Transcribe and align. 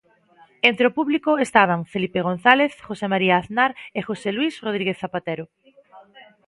Entre 0.69 0.85
o 0.89 0.95
público 0.97 1.31
estaban 1.45 1.87
Felipe 1.93 2.19
González, 2.29 2.71
José 2.87 3.05
María 3.13 3.35
Aznar 3.41 3.71
e 3.97 3.99
José 4.07 4.29
Luis 4.37 4.53
Rodríguez 4.65 4.97
Zapatero. 5.03 5.45